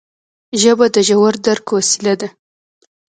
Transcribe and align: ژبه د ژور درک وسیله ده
ژبه 0.61 0.85
د 0.95 0.97
ژور 1.07 1.33
درک 1.45 1.67
وسیله 1.77 2.13
ده 2.19 2.27